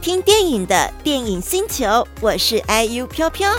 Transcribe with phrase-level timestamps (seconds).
[0.00, 3.52] 听电影的电影星球，我是 IU 飘飘。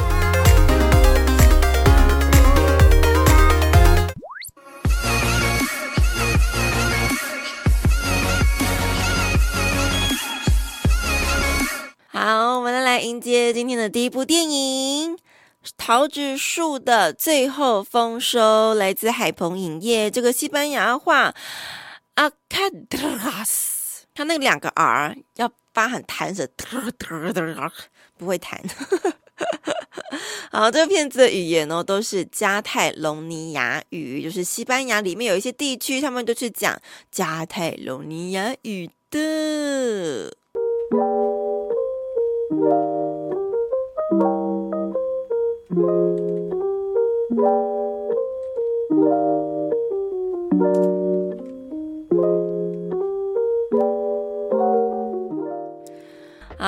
[12.07, 15.17] 好，我们来迎接今天的第一部电影。
[15.77, 20.09] 桃子树的最后丰收，来自海鹏影业。
[20.09, 21.33] 这个西班牙话
[22.15, 26.45] 阿卡德拉斯，它那两个 R 要发很弹舌，
[28.17, 28.61] 不会弹。
[30.51, 36.77] 好，这个片子的语言呢，都是加泰隆尼亚语，就是西班牙里面有一些地区，他们都是讲
[37.09, 40.35] 加泰隆尼亚语的。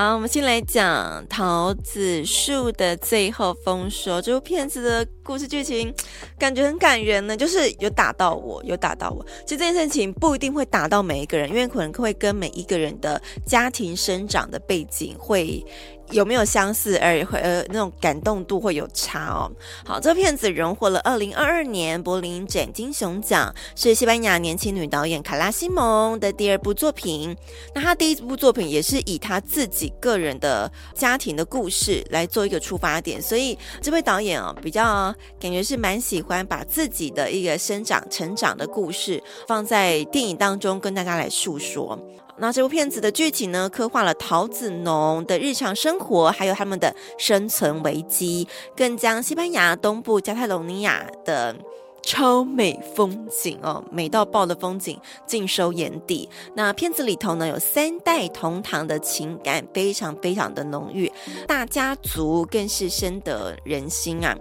[0.01, 5.93] 好，我们先来讲《桃子树的最后丰收》这部片子的故事剧情，
[6.37, 7.35] 感觉很感人呢。
[7.37, 9.25] 就是有打到我，有打到我。
[9.45, 15.65] 其实这件事情不一定会打到每一个人，因为可能会跟每一个人的家庭生长的背景会。
[16.09, 19.49] 有没有相似而会呃那种感动度会有差哦？
[19.85, 27.33] 好，这片子荣获了二零二二年柏林展金熊奖，是西班牙年轻女导演卡拉西蒙的第二部作品。
[27.73, 41.99] 那她第一部作品也是以她自己个人的家庭的故事来做一个出发点，所以这位导演哦比较感觉是蛮喜欢把自己的一个生长成长的故事放在电影当中跟大家来诉说。
[42.37, 51.55] 那这部片子的剧情呢，刻画了桃子农的日常生活，还有他们的生存危机，更将西班牙东部加泰隆尼亚的
[52.01, 56.27] 超美风景哦，美到爆的风景尽收眼底。
[56.55, 61.11] 那片子里头呢，有三代同堂的情感，非常非常的浓郁，
[61.47, 64.35] 大家族更是深得人心啊。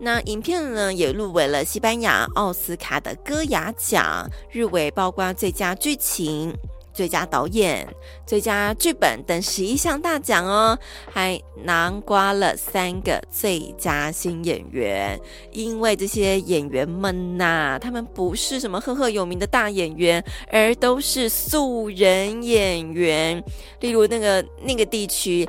[0.00, 6.54] 那影片呢，也入围了西班牙奥斯卡的戈雅奖，入围包括最佳剧情。
[6.92, 7.86] 最佳导演、
[8.26, 10.76] 最佳剧本等十一项大奖哦，
[11.10, 15.18] 还囊括了三个最佳新演员。
[15.52, 23.42] 因为这些演员们呐、他们不是什么赫赫有名的大演员，而都是素人演员。
[23.78, 25.48] 例如那个那个地区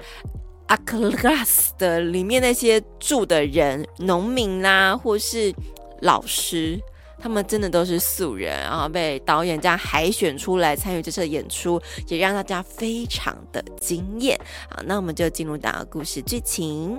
[0.72, 5.54] 阿克拉斯的里面那些住的人，农民啦、或是
[6.00, 6.80] 老师。
[7.20, 14.40] 他们真的都是素人，然后被导演这样海选出来参与这次演出，也让大家非常的惊艳。
[14.70, 16.98] 好，那我们就进入到故事剧情。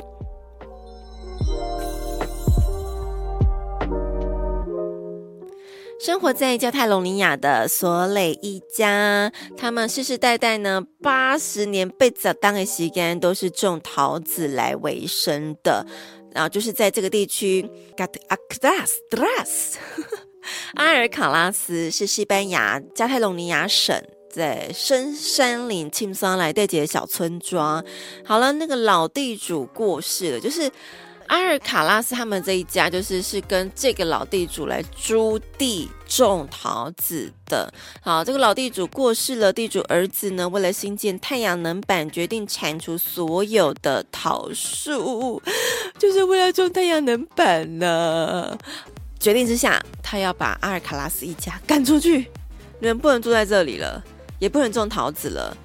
[6.05, 15.87] 生活在加泰隆尼亚的索磊一家，他们世世代代呢，八十年被咋当的时间都是种桃子来维生的。
[16.33, 17.65] 然后就是在这个地区
[17.97, 19.75] ，got across
[20.75, 23.97] 阿尔卡拉斯是西班牙加泰隆尼亚省
[24.29, 27.85] 在深山林轻松来对接的小村庄。
[28.25, 30.69] 好了，那个老地主过世了，就是。
[31.29, 37.73] 阿尔卡拉斯他们这一家就是是跟这个老地主来租地种桃子的。
[38.01, 45.43] 好，这个老地主过世了，地主儿子呢，为了新建太阳能板，决定铲除所有的桃树，
[45.99, 48.59] 就是为了种太阳能板呢。
[49.19, 52.27] 决定之下，他要把阿尔卡拉斯一家赶出去，
[52.81, 54.03] 你们不能住在这里了，
[54.39, 55.57] 也不能种桃子了。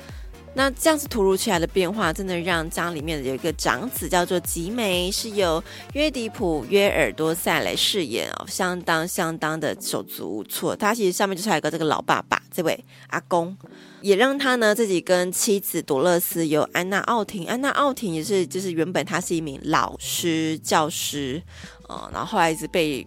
[0.57, 5.63] 那这样子突如其来的变化，真的让家里面有一个长子叫做吉梅，是由
[5.94, 10.75] 约迪普约尔多塞来饰演哦，相当相当的手足无措。
[10.75, 13.56] 他其实上面就是还有个这个老爸爸，这位阿公，
[14.01, 21.39] 也让他呢自己跟妻子朵勒斯由安娜奥廷，安娜奥廷也是就是原本他是一名老师教师，
[21.88, 23.06] 哦，然后后来一直被。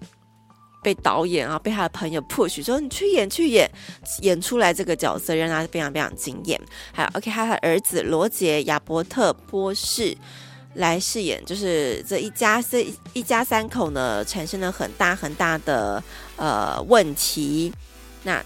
[0.83, 3.71] 被导演啊，被他的朋友 push 说，你去演去演，
[4.23, 6.61] 演出来这个角色让他非常非常惊艳。
[6.93, 10.17] 还有 OK，他的儿子罗杰亚伯特波士
[10.75, 16.03] 来饰演，就是这一家这一家三口呢产生了很大很大的
[16.37, 17.73] 呃问题。
[18.23, 18.43] 那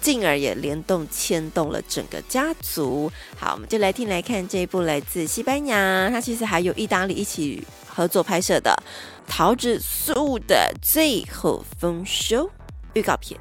[0.00, 3.10] 进而也联动牵动了整个家族。
[3.36, 8.74] 好，我们就来听来看这一部来自西班牙，它其实还有意大利一起合作拍摄的
[9.30, 12.46] 《桃子树的最后丰收》
[12.94, 13.40] 预告片。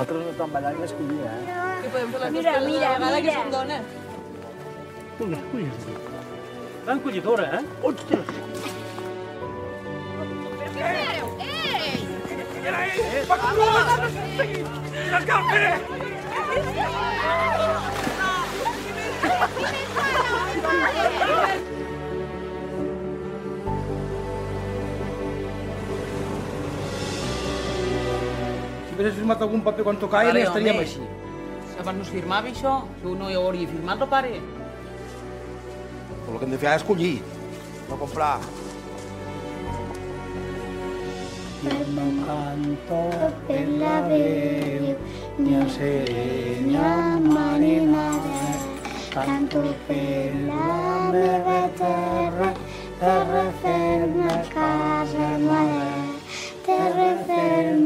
[0.00, 1.30] Nosaltres no tant ballar ni escollir, eh?
[1.82, 3.18] Que podem fer les mira, dues mira, vegada, mira.
[3.20, 3.82] que som dones.
[5.18, 5.92] Tu no escollis, tu.
[6.86, 7.62] Tan collidora, eh?
[7.82, 8.28] Ostres!
[10.76, 11.20] Ei!
[11.48, 11.98] Ei!
[12.64, 13.24] Ei!
[13.28, 13.76] Vamos!
[15.20, 15.68] Escape!
[21.28, 21.79] Escape!
[29.00, 30.84] hagués firmat algun paper quan tocava vale, no estaríem home.
[30.84, 31.00] així.
[31.80, 32.72] Abans no es firmava això?
[33.02, 34.32] Tu no hi hauria firmat, el pare?
[36.24, 37.14] Però el que hem de fer és collir,
[37.88, 38.34] no comprar.
[41.62, 43.00] No canto
[43.52, 44.86] en la veu,
[45.38, 46.92] ni ensenya
[47.24, 48.54] marinada,
[49.16, 52.54] canto per la meva terra,
[53.02, 56.08] terra ferma, casa mare,
[56.64, 57.79] terra ferma.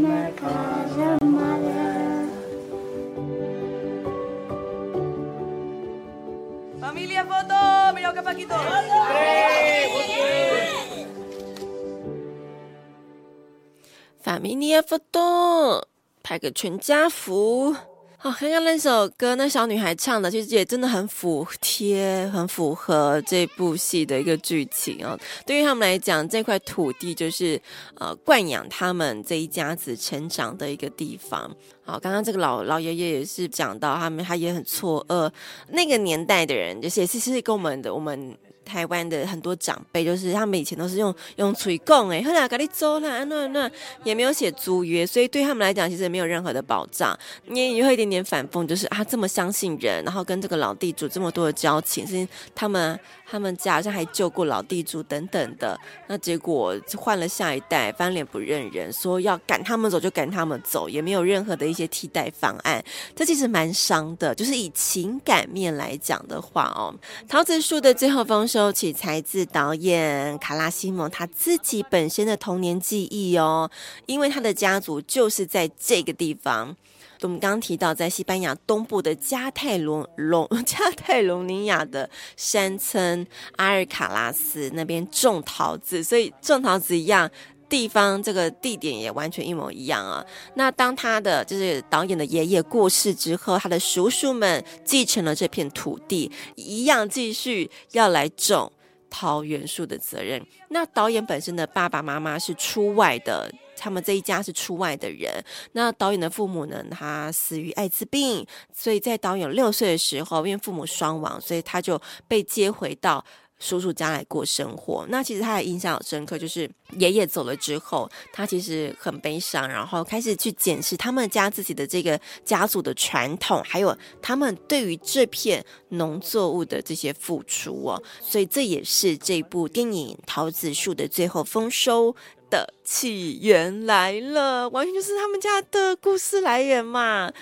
[14.23, 15.85] Familia Foto，
[16.23, 17.94] 拍个全家福。
[18.25, 25.15] 好，刚刚那首歌，那小女孩唱的，其实也真的很符贴，很符合这部戏的一个剧情哦。
[25.45, 27.61] 对于他们来讲，这块土地就是
[27.97, 31.55] 呃，惯养他们这一家子成长的一个地方。
[31.85, 35.31] 好，刚刚这个老老爷爷也是讲到，他们他也很错愕，
[35.69, 38.35] 那个年代的人，就是也是是跟我们的我们。
[38.65, 43.71] 台湾的很多长辈，就是他们以前都是用用嘴供哎，后来赶紧走了，那那
[44.03, 47.17] 也没有写租约，所以对他们来讲，其实也没有任何的保障。
[47.47, 55.79] 你也会一点点反讽，就是啊，这么相信人，然后跟这个老地主这么多的交情，是他们他们家好像还救过老地主等等的，
[56.09, 62.83] 那结果换了下一代，翻脸不认人，说要赶他们走就赶他们走，也没有任何的一些替代方案，
[63.15, 64.35] 这其实蛮伤的。
[64.35, 66.95] 就是以情感面来讲的话哦，
[67.29, 73.69] 桃子树的最后丰收取材自导演卡拉西蒙他自己本身的童年记忆哦，
[74.07, 76.77] 因为他的家族就是在这个地方。
[77.23, 87.29] 我们刚刚提到，在西班牙东部的加泰罗隆 加泰隆尼亚的山村阿尔卡拉斯那边种桃子，所以种桃子一样，
[87.69, 90.25] 地方这个地点也完全一模一样啊。
[90.55, 98.73] 那当他的就是导演的爷爷过世之后，他的叔叔们继承了这片土地，一样继续要来种
[99.11, 100.45] 桃园树的责任。
[100.69, 103.51] 那导演本身的爸爸妈妈是出外的。
[103.77, 105.29] 他们这一家是出外的人。
[105.73, 106.83] 那导演的父母呢？
[106.93, 113.23] 他死于艾滋病，所以在导演六岁的时候，因为父母双亡，所以他就被接回到
[113.59, 115.07] 叔叔家来过生活。
[115.09, 128.03] 那其实他的印象很深刻，就是爷爷走了之后，他其实很悲伤，然后开始去检视他们家自己的这个家族的传统，还有他们对于这片农作物的这些付出哦。
[128.21, 132.13] 所以这也是这部电影《桃子树的最后丰收》
[132.51, 137.33] 的起源来了，完全就是他们家的故事来源嘛。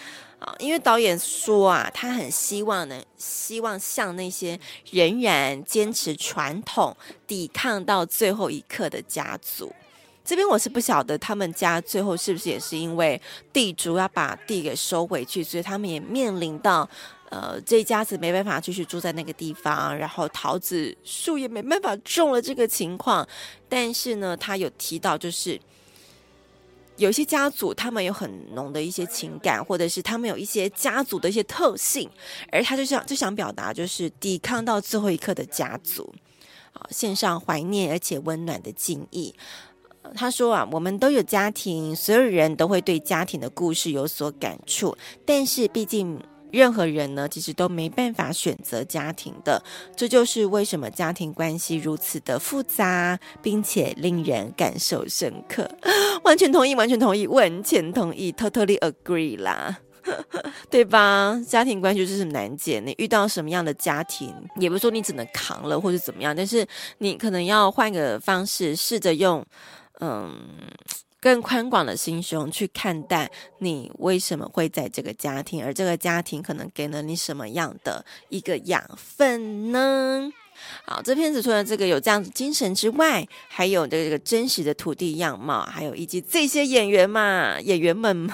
[0.43, 4.59] 啊，因为导演说啊，他很希望呢，希望像那些
[4.91, 6.97] 仍然坚持传统、
[7.27, 9.73] 抵抗到最后一刻的家族。
[10.25, 13.21] 这边我是不晓得他们家最后是不是也是因为
[13.53, 16.89] 地主要把地给收回去，所以他们也面临到。
[17.35, 23.27] 呃，这一家子没办法继续住在那个地方，然后桃子树也没办法种了，这个情况。
[23.71, 25.59] 但是呢，他有提到，就是
[27.03, 32.09] 有一些家族，他们有很浓的一些情感，或者是他们有一些家族的一些特性，
[32.51, 36.15] 而他就想就想表达，就是抵抗到最后一刻的家族，
[36.73, 39.35] 啊，献上怀念而且温暖的敬意。
[40.15, 46.19] 他说啊，我们都有家庭，所有人都会对家庭的故事有所感触，但是毕竟。
[46.53, 49.61] 任何人呢，其实都没办法选择家庭的，
[49.97, 55.69] 这就是为什么家庭关系如此的复杂，并且令人感受深刻。
[56.23, 59.79] 完全同意，完全同意，完全同意，totally agree 啦。
[60.69, 61.41] 对吧？
[61.47, 66.67] 家庭关系就是难解，你遇到什么样的家庭，也不是说你只能扛了或者怎么样，但是
[66.99, 69.45] 你可能要换个方式，试着用
[70.01, 70.37] 嗯
[71.23, 80.29] 更宽广的心胸去看待你为什么会在这个家庭，而这个家庭可能给了你什么样的一个养分呢？
[80.85, 88.29] 好，这片子除了这个有这样子精神之外，还有这个真实的土地样貌，还有以及这些演员嘛，演员们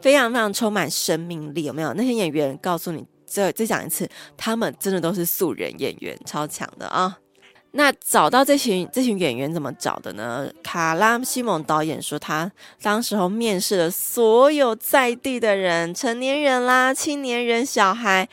[0.00, 1.94] 非常非常充满生命力，有没有？
[1.94, 7.18] 那些演员告诉你，再再讲一次，他们真的都是素人演员，超强的啊！
[7.72, 10.50] 那找到这群这群演员怎么找的呢？
[10.62, 12.50] 卡拉西蒙导演说，他
[12.82, 18.28] 当时候面试了所有在地的人，成年人啦、青年人、小孩。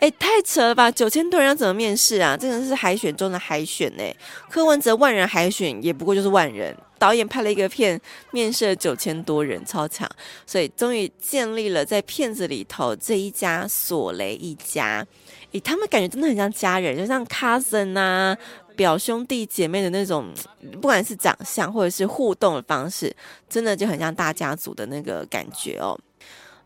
[0.00, 0.90] 哎，太扯了吧！
[0.90, 2.34] 九千多人要怎么面试啊？
[2.34, 4.02] 这个是海选中的海选呢。
[4.48, 6.74] 柯文哲万人海选也不过就是万人。
[6.98, 8.00] 导演拍了一个片，
[8.30, 10.08] 面试了九千多人，超强。
[10.46, 15.06] 所以终于建立了在片子里头这一家索雷一家。
[15.52, 18.36] 咦，他们感觉真的很像家人，就像 cousin 啊，
[18.76, 20.32] 表兄弟姐妹的那种，
[20.74, 23.14] 不管是长相或者是互动的方式，
[23.48, 25.98] 真的就很像大家族的那个感觉哦。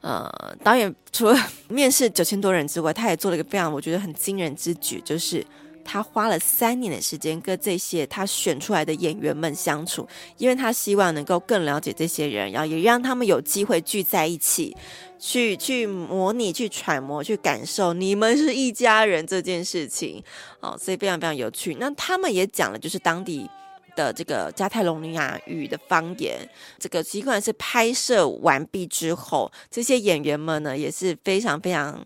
[0.01, 0.31] 呃，
[0.63, 1.37] 导演除了
[1.69, 5.43] 面试九千多人之外，他也做了一个非常我觉得很惊人之举，就是
[5.85, 14.77] 他花了三年的时间跟这些他选出来的演员们相处，因为他希望能够更了解这些人，然后也让他们有机会聚在一起，
[15.19, 20.23] 去去模拟、去揣摩、去感受你们是一家人这件事情。
[20.61, 21.77] 哦，所以非常非常有趣。
[21.79, 23.49] 那他们也讲了，就是当地。
[23.97, 26.37] 的这个加泰隆尼亚语的方言，
[26.81, 32.05] 这个尽管是拍摄完毕之后，这些演员们呢也是非常非常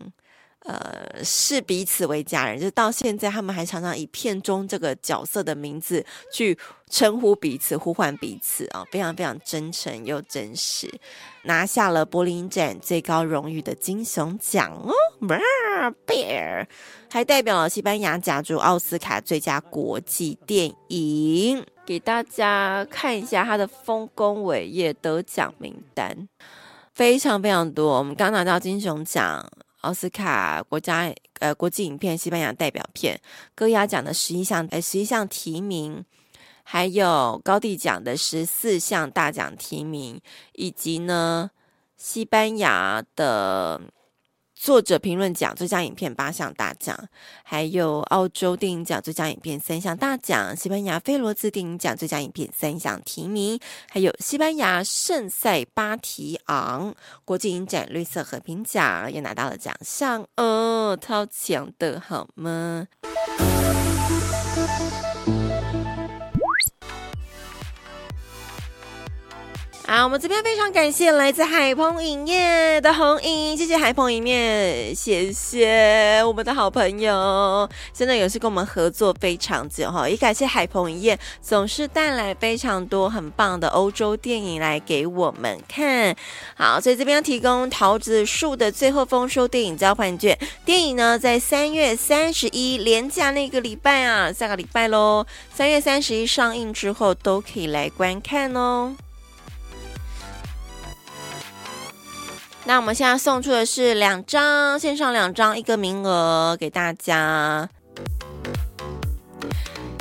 [0.65, 6.57] 呃视彼此为家人，就到现在他们还常常以片中这个角色的名字去
[6.89, 10.89] 称呼彼此、呼唤彼此啊，非常非常真诚又真实，
[11.43, 14.93] 拿下了柏林展最高荣誉的金熊奖哦
[16.05, 16.67] ，Bear，
[17.09, 21.65] 还代表了西班牙角逐奥斯卡最佳国际电影。
[21.85, 26.29] 给大家看一下他的丰功伟业得奖名单，
[26.93, 27.97] 非常非常多。
[27.97, 29.43] 我们刚拿到金熊奖、
[29.81, 33.19] 奥斯卡国家呃国际影片西班牙代表片、
[33.55, 36.03] 戈雅奖的十一项呃十一项提名，
[36.63, 40.21] 还有高地奖的十四项大奖提名，
[40.53, 41.51] 以及呢
[41.97, 43.81] 西班牙的。
[44.61, 47.07] 作者评论奖最佳影片八项大奖，
[47.43, 53.57] 还有澳洲电影奖最佳影片三项大奖，西班牙菲罗兹电影奖最佳影片三项提名，
[53.89, 62.85] 还有西班牙圣塞巴提昂国际影展绿色和平奖也拿到了奖项哦，超强的好吗？
[69.91, 73.75] 好，我们这边非常感谢来自海鹏影业的红影，谢谢。
[73.75, 76.21] 海鹏影业，谢谢。
[76.23, 76.45] 我们。
[76.45, 78.63] 的好朋友，真的也是跟我们。
[78.63, 85.59] 合作非常久哈，也感谢海鹏影业总是带来非常多很棒的欧洲电影来给我们。
[85.67, 86.15] 看。
[86.55, 98.95] 好，所以这边要提供桃子树的最后丰收电影交换券，电影呢在三月三十一连假那个礼拜啊，下个礼拜喽，三月三十一上映之后都可以来观看哦。
[102.69, 107.67] 那我们现在送出的是两张线上两张一个名额给大家。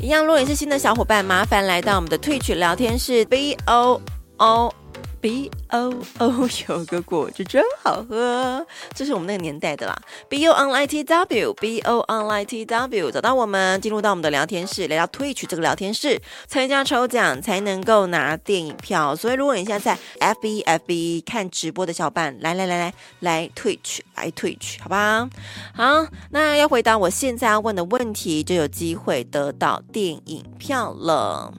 [0.02, 3.98] 一样，如果你是新的小伙伴，麻烦来到我们的 Twitch 聊天室 B O
[4.37, 4.75] O。
[5.20, 9.96] B O O 有个果汁真好喝，这是我们那个年代的啦。
[10.28, 19.16] B O N I T W B O N I T W 找到我们，进入到我们的聊天室，来到 Twitch 这个聊天室参加抽奖才能够拿电影票。
[19.16, 25.28] 所以如果你现在在 F B F B 看直播的小伙伴，来来来来来 Twitch 来 Twitch 好吧？
[25.75, 31.52] 好，那要回答我现在要问的问题，就有机会得到电影票了。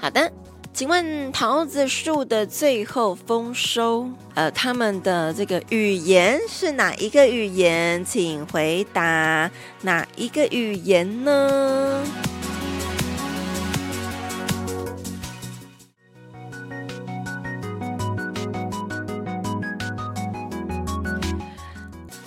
[0.00, 0.32] 好的，
[0.72, 8.04] 请问桃子树的最后丰收，呃，他们的这个语言是哪一个语言？
[8.04, 9.50] 请回答
[9.82, 12.04] 哪一个语言呢？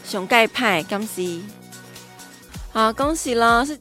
[0.03, 1.45] 熊盖派，恭喜！
[2.73, 3.79] 好，恭喜了，是。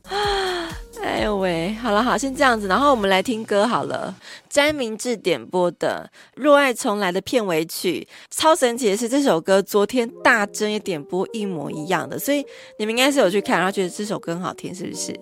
[1.02, 4.14] 哎呦喂，好了好，先这样子，然后我们来听歌好了。
[4.48, 12.44] 詹明志点播的《若爱重来》的片尾曲，超神奇的是这首歌，昨天大真也点播一模一样的，所以
[12.78, 15.18] 你们应该是有去看，然后觉得这首歌很好听，是不是？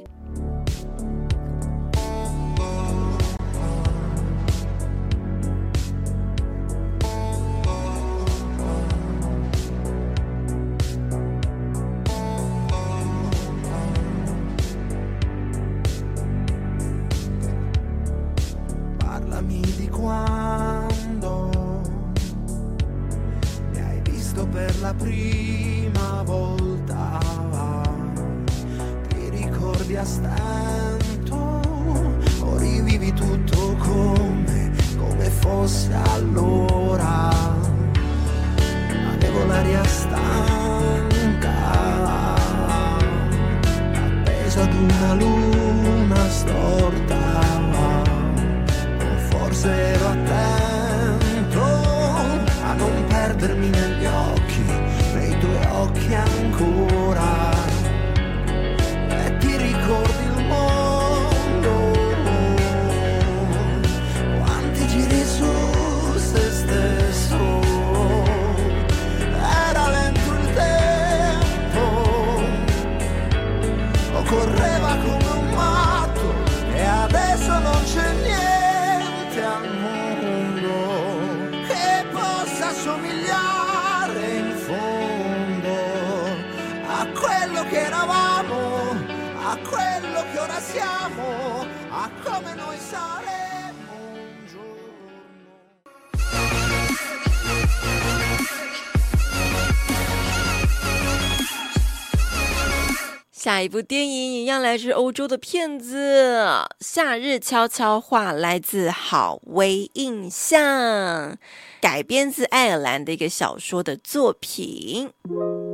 [103.49, 105.97] 下一部电影一样来自欧洲的片子，
[106.81, 111.35] 《夏日悄悄话》来自好威印象，
[111.81, 115.09] 改编自爱尔兰的一个小说的作品。《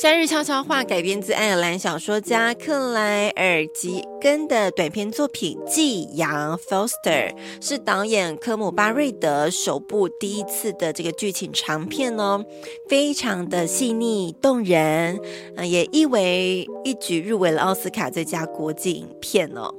[0.00, 12.42] 夏日悄悄话》改编自爱尔兰小说家克莱尔吉根的短篇作品《寄养》（Foster），是导演科姆巴瑞德首部第一次的这个剧情长片哦，
[12.88, 15.20] 非常的细腻动人，
[15.56, 19.70] 嗯，也一为一举入围了奥斯卡最佳国际影片哦。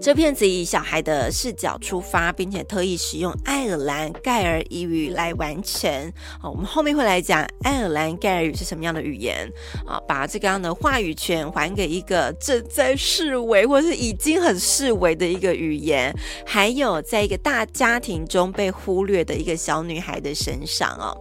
[0.00, 6.12] 这片子以小孩的视角出发，并且特意使用爱尔兰盖尔语来完成。
[6.40, 9.50] 好，我们后面会来讲爱尔兰盖尔语是什么样的语言
[9.86, 16.14] 啊，把这个样的话语权还给一个正在式微或是已经很式微的一个语言，
[16.46, 21.16] 还有在一个大家庭中被忽略的一个小女孩的身上哦。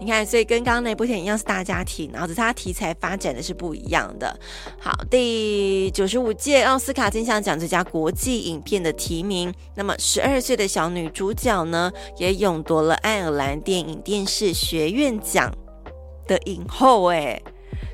[0.00, 4.34] 你看，所以跟刚刚那部片一样是大家庭，然后只是它题材发展的是不一样的。
[4.80, 15.52] 好，第九十五届奥斯卡金像奖最佳国际影片的提名，那么十二岁的小女主角呢，也勇夺了爱尔兰电影电视学院奖
[16.26, 17.10] 的影后。
[17.10, 17.38] 哎，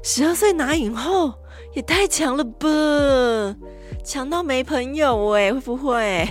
[0.05, 1.35] 十二岁拿影后
[1.75, 3.57] 也太强了吧，
[4.05, 6.25] 强到没朋友哎，会不会？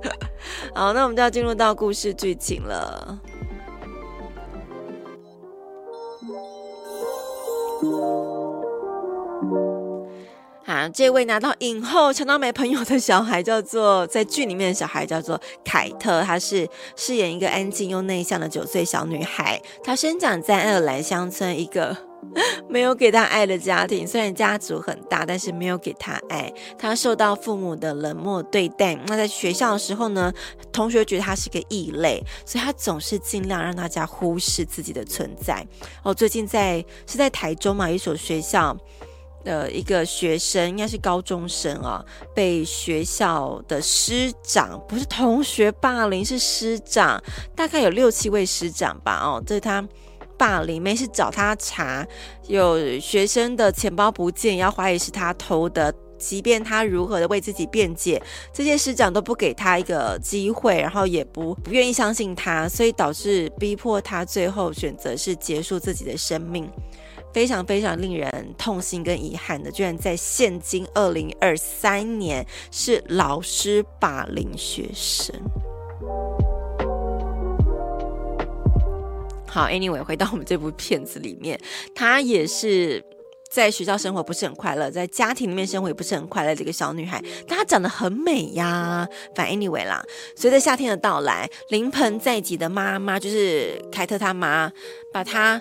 [0.74, 3.18] 好，那我们就要进入到故事剧情了。
[10.64, 19.62] 啊，这位拿到影后、抢到没朋友的小孩叫做，在剧里面的小孩叫做凯特，她是饰演一个安静又内向的九岁小女孩。
[19.84, 21.96] 她生长在爱尔兰乡村一个
[22.68, 26.52] 没有给他爱的家庭，虽然家族很大，但是没有给他爱。
[26.78, 28.94] 他受到父母的冷漠对待。
[29.06, 30.32] 那在学校的时候呢，
[30.72, 35.66] 同学觉得他是个异类，所以他总是尽量让大家忽视自己的存在。
[36.02, 38.76] 哦，最近在是在台中嘛，一所学校。
[39.44, 47.22] 的一个学生，应该是高中生啊，被学校的师长，不是同学霸凌，是师长，
[47.54, 49.86] 大概有六七位师长吧，哦，对他
[50.38, 52.06] 霸凌，没事找他查，
[52.48, 58.22] 有学生的钱包不见，要怀疑是他偷的，即便他如何的为自己辩解，
[58.52, 66.70] 这些师长都不给他一个机会，然后也不不愿意相信他，所以导致逼迫他最后选择是结束自己的生命。
[67.34, 75.34] 非常非常令人痛心跟遗憾的，居然在现今二零二三年是老师霸凌学生。
[79.56, 81.58] 好，Anyway，回到我们这部片子里面，
[81.94, 83.02] 她也是
[83.50, 89.08] 在学校生活不是很快乐，在家庭里面生活也不是很快乐的一个小女孩，但她长得很美呀。
[89.34, 90.04] 反 Anyway 啦，
[90.36, 94.70] 随着夏天的到来，临盆在即的妈妈就是凯特她妈，
[95.10, 95.58] 把她。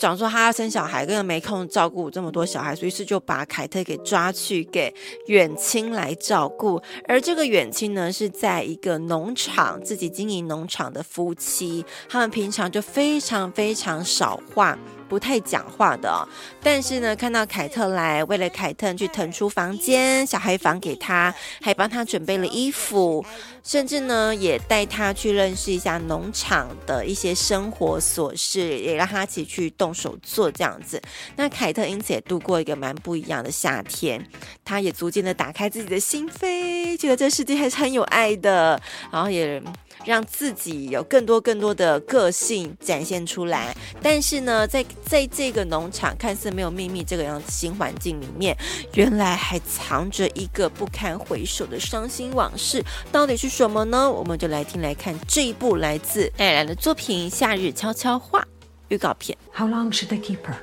[0.00, 4.92] 想说他要生小孩，根本没空照顾这么多小孩，所以是就把凯特给抓去给
[5.26, 6.80] 远亲来照顾。
[7.06, 14.78] 而这个远亲呢，是在一个农场自己经营农场的夫妻，他们平常就非常非常少话。
[15.08, 16.26] 不太讲话的，
[16.62, 23.24] 但是呢，看到凯特来，为了凯特去腾出房间、小孩房给他，还帮他准备了衣服，
[23.62, 31.00] 甚至呢，也带他去认识一下农场的一些生活琐事，也让他一起去动手做这样子。
[31.36, 34.24] 那凯特因此也度过一个蛮不一样的夏天，
[34.64, 38.80] 他也逐渐的打开自己的心扉，觉得这世界还是很有爱的，
[39.12, 39.62] 然后也。
[40.04, 48.56] 让自己有更多更多的个性展现出来，但是呢，在在这个农场看似没有秘密这个样子新环境里面，
[48.94, 54.10] 原来还藏着一个不堪回首的伤心往事，到底是什么呢？
[54.10, 58.40] 我们就来听来看这一部来自爱尔兰的作品《夏日悄悄话》
[58.88, 59.36] 预告片。
[59.52, 60.56] How long should they keep her?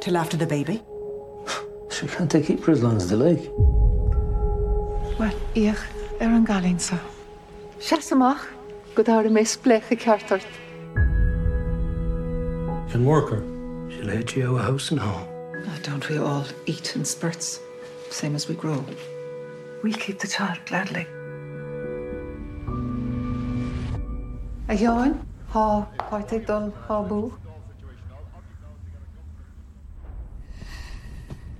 [0.00, 0.80] Till after the baby?
[1.90, 3.50] She can't they keep her as long as they like?
[5.18, 5.74] Well, ich
[6.20, 6.96] er an galin so.
[7.80, 8.40] Shasamach.
[8.94, 10.42] Godard mis bleche ceartart.
[12.90, 13.55] Can work her.
[14.06, 15.26] Lead you a house and home.
[15.52, 17.58] Oh, don't we all eat in spurts,
[18.08, 18.84] same as we grow?
[19.82, 21.08] We'll keep the child gladly.
[24.68, 25.26] A yawn?
[25.48, 27.32] Ha, páirteigh don habú.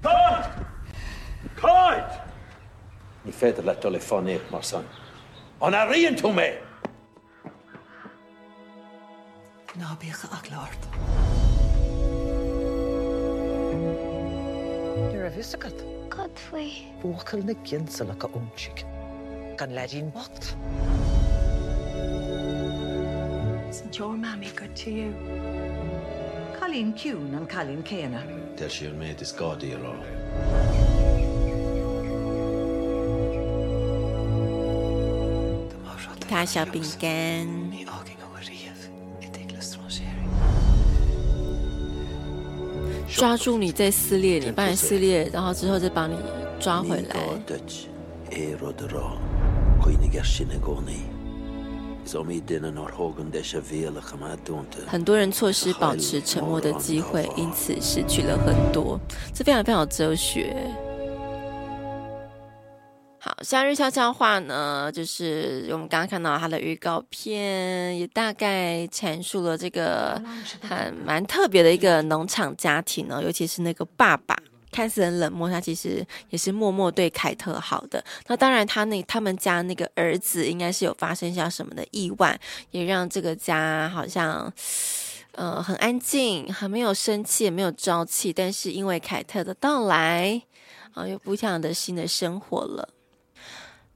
[0.05, 0.49] Kite!
[1.57, 2.21] Kite!
[3.25, 4.87] Ni féidir le do le fanéit mar san.
[5.61, 6.51] An a rion to mé!
[9.75, 11.16] Ná bícha ach láart.
[15.27, 15.73] of Issachar.
[16.09, 16.87] Godfrey.
[17.03, 18.85] Wakal na kinsa laka umchik.
[19.59, 19.73] Kan.
[23.69, 25.15] Isn't your mammy good to you?
[26.59, 28.57] Colleen Kuhn and Colleen Kena.
[28.57, 29.79] Tell she your maid is gaudy or
[36.29, 38.26] Tasha Bingan.
[43.17, 46.15] 抓住你再撕裂你把你撕裂然后之后再把你
[46.61, 47.17] 抓回来。
[54.87, 59.01] 很多人错失保持沉默的机会因此失去了很多。
[59.35, 60.55] 这非常非常哲学。
[63.27, 70.23] 好，夏日悄悄话呢，就是我们刚刚看到它的预告片，也大概阐述了这个
[70.61, 74.37] 很蛮特别的一个农场家庭呢，尤其是那个爸爸。
[74.71, 78.05] 看似很冷漠，他其实也是默默对凯特好的。
[78.27, 82.39] 那当然，他那他们家那个儿子应该是有发生一下什么的意外，
[82.71, 84.53] 也让这个家好像
[85.33, 88.33] 呃很安静，很没有生气，也没有朝气。
[88.33, 90.43] 但是因为凯特的到来，
[90.93, 92.87] 啊、又不一样的新的生活了。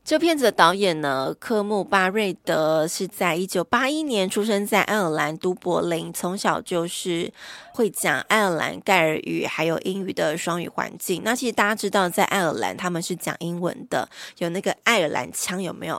[0.02, 7.32] 这片子的导演呢，科姆巴瑞德是在一九八一年出生在爱尔兰都柏林，从小就是
[7.74, 11.22] 会讲爱尔兰盖尔语还有英语的双语环境。
[11.24, 14.08] 那其实大家知道，在爱尔兰他们是讲英文的，
[14.38, 15.96] 有那个爱尔兰腔有没有？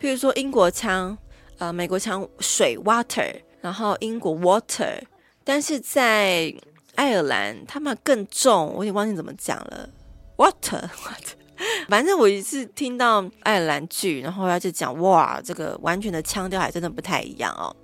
[0.00, 1.16] 譬如说英国腔，
[1.58, 5.00] 呃，美国腔水 water，然后英国 water，
[5.44, 6.52] 但是在
[6.96, 9.88] 爱尔兰他们更重，我有点忘记怎么讲了
[10.36, 11.43] ，water water。
[11.88, 17.74] 反正我一次听到爱尔兰剧，然后他就讲哇，这个完全的腔调还真的不太一样哦。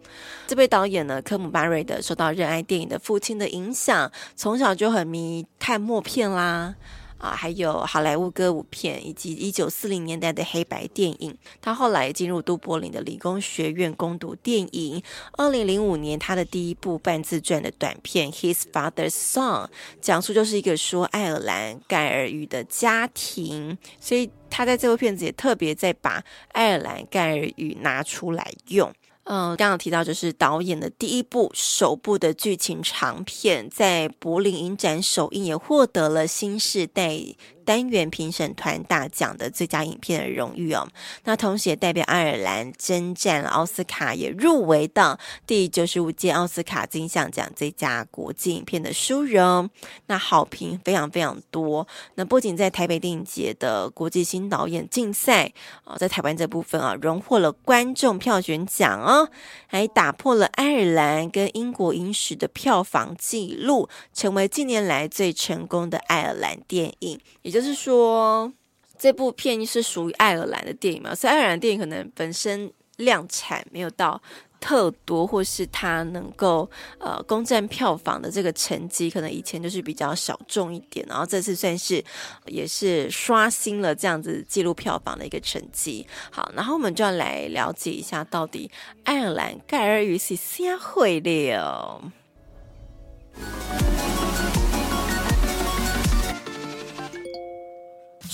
[0.46, 6.74] 这位导演呢，科姆巴瑞德受到热爱电影的父亲的影响，从小就很迷看默片啦。
[7.20, 11.36] 啊，还有好莱坞歌舞片，以及一九四零年代的黑白电影。
[11.60, 15.02] 他后来进入都柏林的理工学院攻读电影。
[15.32, 19.66] 二零零五年，他的第一部半自传的短片《His Father's Song》，
[20.00, 23.76] 讲述就是一个说爱尔兰盖尔语的家庭。
[24.00, 28.90] 所以他在这部片子也特别在把爱尔兰盖尔语拿出来用。
[29.32, 37.16] 嗯，刚刚提到就是导演的第一部、首部的剧情长片，在柏林影展首映，也获得了新世代
[37.64, 40.88] 单元评审团大奖的最佳影片的荣誉哦。
[41.24, 49.68] 那同时也代表爱尔兰征战了奥斯卡，也入围到第九十五届奥斯卡金像奖最佳国际影片的殊荣。
[50.06, 51.86] 那好评非常非常多。
[52.14, 55.52] 那不仅在台北电影节的国际新导演竞赛
[55.84, 59.28] 啊，在台湾这部分啊，荣获了观众票选奖哦，
[59.66, 67.60] 还打破了爱尔兰跟英国影史的票房纪录，成为近年来最成功的爱尔兰电影，也就。
[67.60, 68.52] 是说，
[68.98, 74.20] 这部片是属于爱尔兰的电影嘛，所以爱尔兰电影可能本身量产没有到
[74.58, 82.04] 特多，或是它能够呃攻占票房的这个成绩，可能以前就是比较小众一点，然后这次算是
[82.46, 86.06] 也是刷新了这样子记录票房的一个成绩。
[86.30, 88.70] 好，然后我们就要来了解一下，到底
[89.04, 92.12] 爱尔兰盖尔语是啥会了。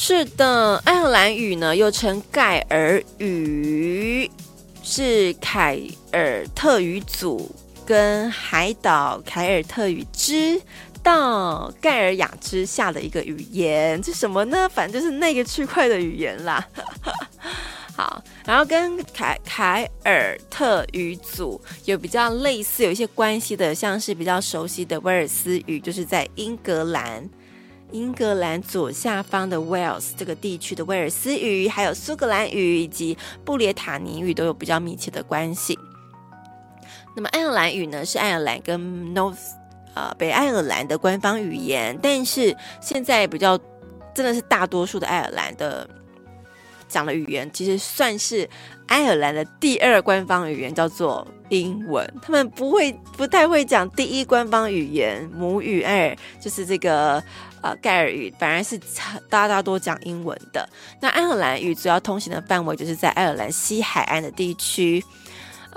[0.09, 4.31] 是的，爱尔兰语呢又称盖尔语。
[4.81, 5.81] 是凯
[6.13, 7.53] 尔特语组
[7.85, 10.63] 跟海岛凯尔特语支
[11.03, 14.69] 到盖尔雅之下的一个语言，这什么呢？
[14.69, 16.65] 反正就是那个区块的语言啦。
[17.97, 27.29] 好，然后跟凯凯尔特语组有比较类似、有一些关系的，像是比较熟悉的威尔斯语，就是在英格兰。
[27.93, 35.79] 英格兰左下方的 Wales 这个地区的威尔斯语，还有苏格兰语以及布列塔尼语都有比较密切的关系。
[37.15, 39.39] 那么爱尔兰语呢，是爱尔兰跟 North
[39.95, 43.59] 呃北爱尔兰的官方语言，但是现在比较
[44.15, 45.89] 真的是大多数的爱尔兰的
[46.89, 48.49] 讲的语言，其实算是
[48.87, 52.11] 爱尔兰的第二官方语言，叫做英文。
[52.23, 57.23] 他们不会不太会讲第一官方语言母语二，就是这个。
[57.63, 58.79] 呃，盖尔语反而是
[59.29, 60.69] 大家多讲英文的。
[61.01, 65.03] 那爱尔兰语主要通行的范围就是在爱尔兰西海岸的地区。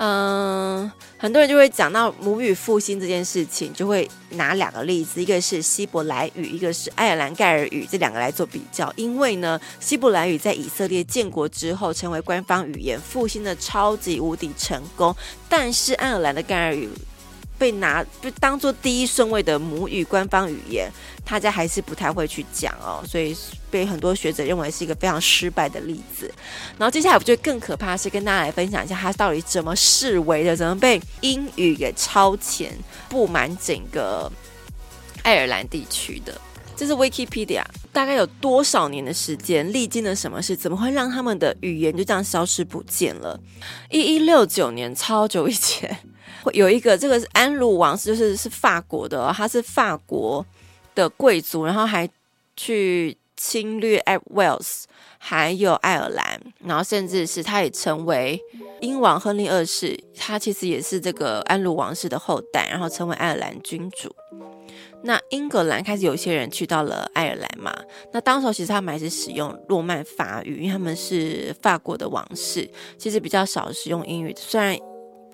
[0.02, 8.90] 嗯、很多人就会讲到母语复兴这件事情，就会拿两个例子，一个是希伯来语，一个是爱尔兰盖尔语，这两个来做比较。
[8.96, 15.14] 因为呢，希伯来语在以色列建国之后成为官方语言，复兴的超级无敌成功。
[15.50, 16.88] 但是爱尔兰的盖尔语。
[17.60, 20.90] 被拿被当做第一顺位的母语官方语言，
[21.26, 23.36] 大家还是不太会去讲哦，所以
[23.70, 26.32] 被很多学者认为是一个非常失败的例子。
[26.78, 32.72] 然后接下来我觉得更可怕的是跟大家来分享一下，它到底怎么式微的，怎么被英语给超前，
[33.10, 34.32] 布满整个
[35.22, 36.40] 爱尔兰地区的。
[36.74, 43.38] 这是 Wikipedia，大概有多少年的时间，历经了什么事，怎么会让他们的语言就这样消失不见了？
[43.90, 45.98] 一一六九年，超久以前。
[46.42, 50.44] 会有一个，这个是安鲁王室，就是是法国的，他是法国
[50.94, 52.08] 的贵族，然后还
[52.56, 53.98] 去侵略
[54.34, 54.84] Wales，
[55.18, 58.40] 还有爱尔兰，然后甚至是他也成为
[58.80, 64.14] 英王亨利二世，他其实也是这个安鲁王室的后代，然后成为爱尔兰君主。
[65.02, 67.74] 那英格兰开始有一些人去到了爱尔兰嘛，
[68.12, 74.76] 那当时其实他们还是使用诺曼法语，因为他们是法国的王室，其实比较少使用英语，虽然。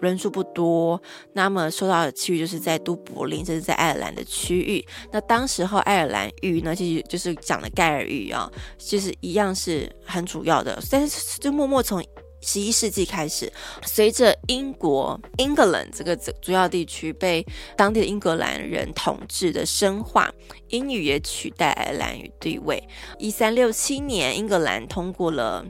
[0.01, 1.01] 人数不多，
[1.33, 4.85] 那么受到的区域就是在都柏林，这是在爱尔兰的区域。
[5.11, 10.79] 那当时候爱尔兰语呢，其实就是讲的盖尔语啊，就是一样是很主要的。
[10.91, 12.05] 但是就默默从
[12.43, 13.51] 十一世纪开始，
[13.83, 17.45] 随着英国 England 这个主要地区被
[17.77, 20.31] 当地的英格兰人统治的深化，
[20.69, 22.81] 英语也取代爱尔兰语地位。
[23.19, 25.65] 一三六七年，英格兰通过了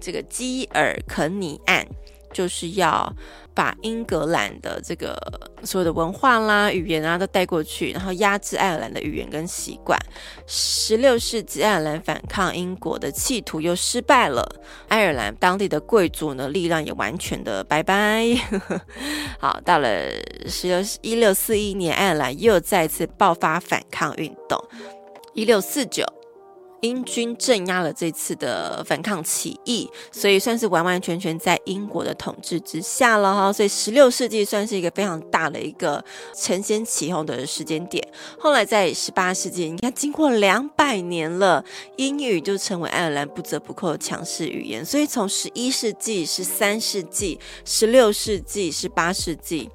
[0.00, 1.86] 这个基尔肯尼案，
[2.32, 3.12] 就是要。
[3.56, 5.16] 把英格兰的这个
[5.64, 9.98] 所有的文化啦、语言啊都带过去，然后压制爱尔兰的语言跟习惯。
[10.46, 14.46] 十六世纪，爱尔兰反抗英国的企图又失败了，
[14.88, 18.26] 爱尔兰当地的贵族呢力量也完全的拜拜。
[19.40, 19.88] 好，到了
[20.46, 24.62] 十六一六四一年，爱尔兰又再次爆发反抗运动。
[25.32, 26.04] 一六四九。
[26.80, 33.52] 英军镇压了这次的反抗起义，所以算是完完全全在英国的统治之下了哈。
[33.52, 38.06] 所以十六世纪算是一个非常大的一个承先启后的时间点。
[38.38, 41.64] 后来在十八世纪，你看经过两百年了，
[41.96, 44.84] 英语就成为爱尔兰不折不扣的强势语言。
[44.84, 49.70] 所以从十一世纪、十三世纪、十六世纪、十八世纪。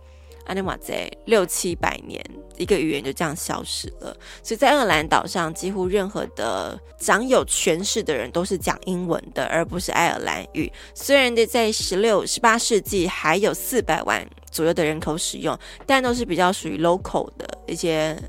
[0.51, 2.21] 阿尼瓦在六七百年，
[2.57, 4.13] 一个语言就这样消失了。
[4.43, 10.69] 所以在爱尔兰岛上，几乎任何的掌有权势的人都是讲英文的，而不是爱尔兰语。
[10.93, 18.21] 虽然在十六、十八世纪还有四百万左右的人口使用，但都是比较属于 local 的一些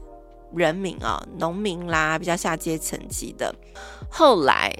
[0.54, 3.52] 人民啊，农民啦，比较下阶层级的。
[4.08, 4.72] 后来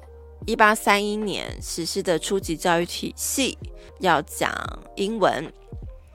[0.46, 3.59] 一八三一年实施的初级教育体系
[3.98, 4.48] 要讲
[4.94, 5.52] 英文。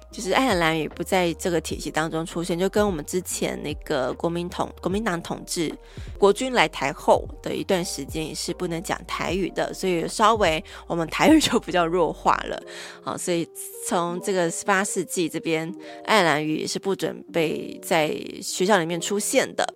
[0.10, 5.72] 就是爱尔兰语不在这个体系当中出现，就跟我们之前那个国民统国民党统治
[6.18, 12.60] 国军来台后的一段时间也是不能讲台语的，所以稍微我们台语就比较弱化了。
[13.04, 13.48] 好，所以
[13.86, 15.72] 从这个十八世纪这边，
[16.06, 18.08] 爱尔兰语也是不准备在
[18.42, 19.68] 学校里面出现的。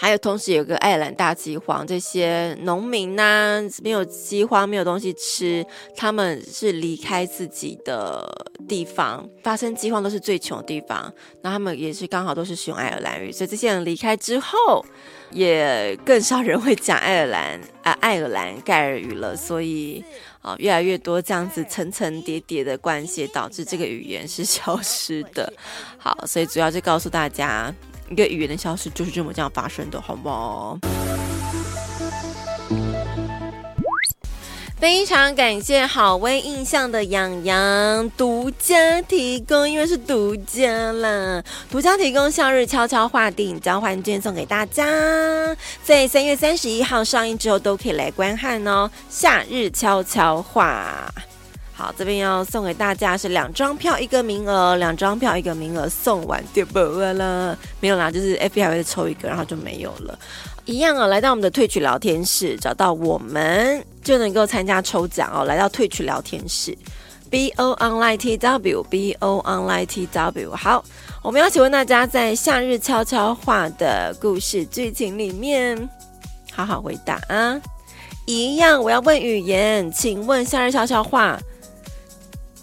[0.00, 8.24] 还有同时有个爱尔兰大饥荒，这些农民呐、啊、没有饥荒，没有东西吃，他们是离开自己的
[8.68, 14.86] 地方，发生饥荒都是最穷的地方，那他们也是刚好都是使用爱尔兰语，所以这些人离开之后，
[15.32, 20.04] 也更少人会讲爱尔兰啊爱尔兰盖尔语了，所以
[20.40, 25.52] 啊越来越多这样子层层叠叠的关系，导致这个语言是消失的。
[25.98, 27.74] 好，所以主要就告诉大家。
[28.10, 30.78] 一个语言的消失就是这么这样发生的，好吗？
[34.80, 44.86] 非常感谢好微印象的洋洋独家提供，因为是独家啦，独家提供《夏日悄悄话》电影交换券送给大家，
[45.82, 51.12] 在三月三十一号上映之后都可以来观看哦，《夏日悄悄话》。
[51.78, 60.18] 好，这边要送给大家是两张票一个名额，两张票一个名额送完就不了，没有啦，就是 FB 还会抽一个，然后就没有了。
[60.64, 65.44] 一样啊，来到我们的退取聊天室，找到我们就能够参加抽奖哦。
[65.44, 66.76] 来到退取聊天室
[67.30, 70.56] ，B O Online T W B O Online T W。
[70.56, 70.84] 好，
[71.22, 75.88] 我们要请问大家在《夏日悄悄话》的故事剧情里面，
[76.52, 77.56] 好好回答啊。
[78.26, 81.38] 一样，我要问语言，请问《夏日悄悄话》。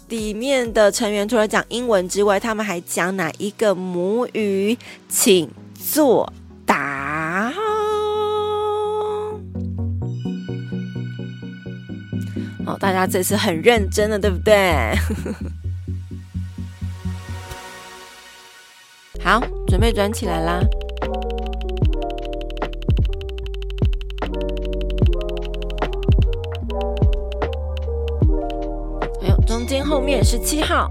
[0.08, 4.76] 里面的成员除了讲英文之外，他们还讲哪一个母语？
[5.08, 6.32] 请作
[6.64, 7.52] 答。
[12.64, 14.92] 哦，大家这次很认真的，对不对？
[19.22, 20.60] 好，准备转起来啦。
[29.88, 30.90] 后面是七号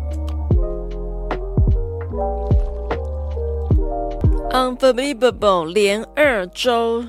[4.51, 7.03] ，Unbelievable 连二周，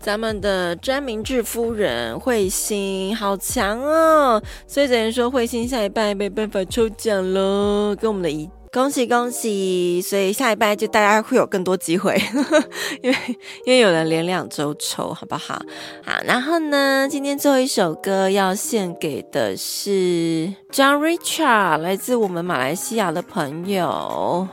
[0.00, 8.50] 咱们的詹明志夫人彗星好强哦，所以只能说彗星下一半没办法抽奖了，跟我们的一。
[8.74, 10.02] 恭喜恭喜！
[10.02, 12.20] 所以下一拜就大家会有更多机会，
[13.02, 13.16] 因为
[13.64, 15.62] 因为有人连两周抽，好不好？
[16.04, 24.48] 好，然后呢，今天最后一首歌要献给的是 John Richard，来自我们马来西亚的朋友。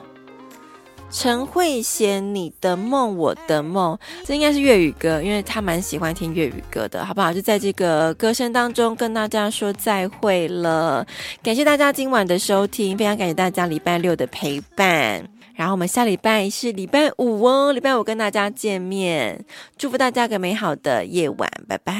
[1.12, 7.34] 陈慧娴，你的梦，我的梦，这应该是粤语歌，因为他蛮喜欢听粤语歌的，好不好？
[7.34, 11.06] 就在这个歌声当中跟大家说再会了，
[11.44, 19.44] 感谢大家今晚的收听，非常感谢大家礼拜六的陪伴，然后我们下礼拜是礼拜五哦，礼拜五跟大家见面，
[19.78, 21.94] 祝福大家个美好的夜晚，拜拜。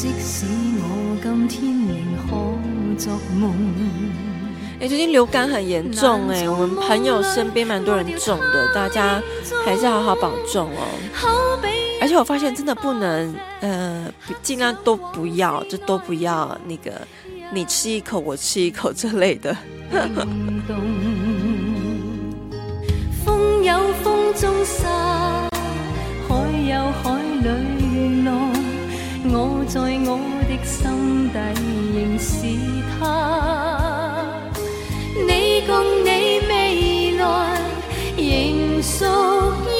[0.00, 0.46] 即使
[0.78, 2.30] 我今天仍可
[2.96, 3.52] 作梦。
[4.78, 9.20] 哎，最近流感很严重哎，我们朋友身边蛮多人中的，大家
[9.64, 10.86] 还是好好保重哦。
[12.00, 14.08] 而且我发现真的不能，呃，
[14.40, 16.92] 尽量都不要，就都不要那个，
[17.52, 19.56] 你吃一口我吃一口这类的。
[23.24, 25.48] 风有风中沙，
[26.28, 26.36] 海
[26.70, 27.77] 有海里浪。
[29.30, 30.10] 我在我
[30.48, 31.36] 的心底
[31.94, 32.32] 仍是
[32.98, 33.00] 他，
[35.26, 35.30] 你
[35.66, 35.70] 共
[36.04, 36.08] 你
[36.48, 36.52] 未
[37.18, 37.22] 来
[38.16, 39.04] 仍属
[39.66, 39.77] 于